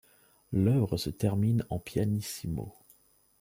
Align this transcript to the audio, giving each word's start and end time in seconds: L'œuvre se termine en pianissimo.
L'œuvre 0.51 0.97
se 0.97 1.11
termine 1.11 1.63
en 1.69 1.77
pianissimo. 1.77 2.73